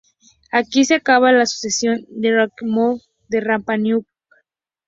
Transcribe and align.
Aquí 0.51 0.83
se 0.83 0.95
acaba 0.95 1.31
la 1.31 1.45
sucesión 1.45 1.99
de 2.21 2.29
los 2.31 2.43
ariki 2.47 2.65
mau 2.75 2.93
de 3.31 3.37
Rapa 3.47 3.75
Nui. 3.83 4.01